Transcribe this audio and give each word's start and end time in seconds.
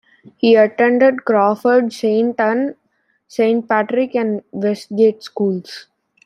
He 0.35 0.55
attended 0.55 1.25
Crawford, 1.25 1.93
Saint 1.93 2.39
Ann, 2.39 2.73
Saint 3.27 3.69
Patrick, 3.69 4.15
and 4.15 4.41
Westgate 4.51 5.21
schools. 5.21 5.85